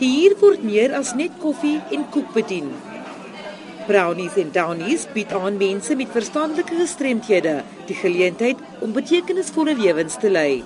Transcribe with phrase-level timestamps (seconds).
[0.00, 2.70] Hier word meer as net koffie en koek bedien.
[3.84, 10.30] Brownies en Downies bied aan mense met verstandelike gestremthede die geleentheid om betekenisvolle lewens te
[10.32, 10.62] lei.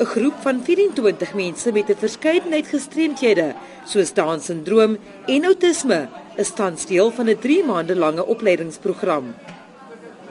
[0.00, 3.54] 'n Groep van 24 mense met 'n verskeidenheid gestremthede,
[3.86, 9.34] soos Down-sindroom en outisme, is tans deel van 'n 3 maande lange opleidingsprogram.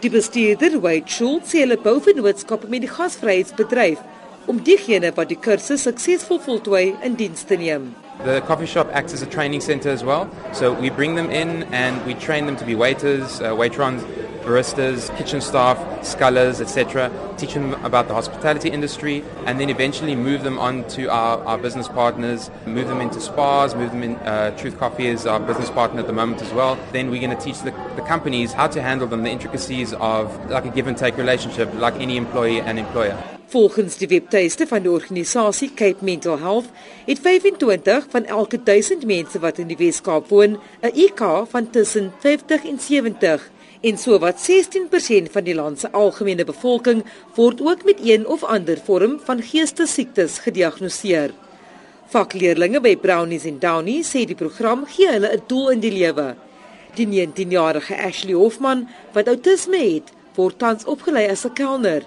[0.00, 3.98] Die bestuurder, Wade Schultz, sê hulle bou vennootskappe met die gasvryheidsbedryf
[4.46, 7.90] om diegene wat die kursus suksesvol voltooi in diens te neem.
[8.24, 10.28] The coffee shop acts as a training center as well.
[10.52, 14.04] So we bring them in and we train them to be waiters, uh, waitrons,
[14.44, 17.10] baristas, kitchen staff, scullers, etc.
[17.38, 21.56] Teach them about the hospitality industry and then eventually move them on to our, our
[21.56, 24.16] business partners, move them into spas, move them in.
[24.16, 26.78] Uh, Truth Coffee is our business partner at the moment as well.
[26.92, 30.50] Then we're going to teach the, the companies how to handle them, the intricacies of
[30.50, 33.16] like a give and take relationship, like any employee and employer.
[33.50, 36.68] Volgens die webtuiste van die organisasie Cape Mental Health
[37.06, 40.52] het 25 van elke 1000 mense wat in die Weskaap woon
[40.86, 46.44] 'n IQ van tussen 50 en 70 en sowat 16% van die land se algemene
[46.44, 47.02] bevolking
[47.34, 51.30] word ook met een of ander vorm van geestesiektes gediagnoseer.
[52.06, 56.36] Vakleerlinge by Brownies en Downies sê die program gee hulle 'n doel in die lewe.
[56.94, 62.02] Die 19-jarige Ashley Hoffman wat outisme het, word tans opgelei as 'n kelner.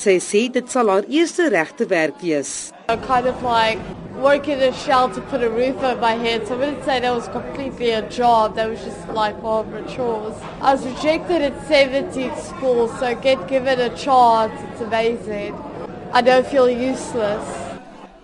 [0.00, 2.72] Sy sê dit sal haar eerste regte werk wees.
[2.88, 3.78] I kind of like
[4.16, 6.46] work in a shell to put a roof over my head.
[6.48, 8.54] So I wouldn't say that was completely a job.
[8.56, 10.36] That was just like Barbara chores.
[10.62, 14.56] I was rejected at 17 schools, so get given a chance.
[14.72, 15.52] It's amazing.
[16.14, 17.44] I don't feel useless.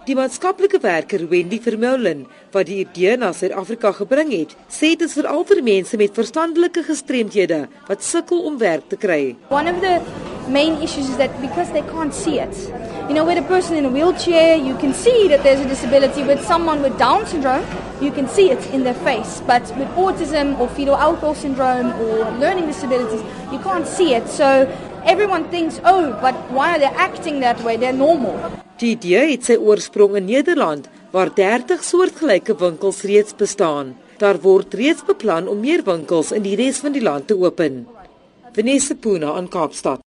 [0.07, 2.23] Die maatskaplike werker Wendy Vermeulen
[2.55, 6.87] wat die idee na Suid-Afrika gebring het, sê dit is veral vir mense met verstandelike
[6.87, 9.35] gestremthede wat sukkel om werk te kry.
[9.51, 9.99] One of the
[10.49, 12.55] main issues is that because they can't see it.
[13.09, 16.23] You know, with a person in a wheelchair, you can see that there's a disability.
[16.23, 17.65] With someone with Down syndrome,
[18.01, 19.43] you can see it in their face.
[19.47, 24.29] But with autism or fetal alcohol syndrome or learning disabilities, you can't see it.
[24.29, 24.67] So
[25.05, 27.77] everyone thinks, oh, but why are they acting that way?
[27.77, 28.35] They're normal.
[28.77, 33.95] Die idee het sy oorsprong in Nederland waar 30 soortgelyke winkels reeds bestaan.
[34.21, 37.87] Daar word reeds beplan om meer winkels in die res van die land te open.
[38.57, 40.05] Vanessa Puna aan Kaapstad.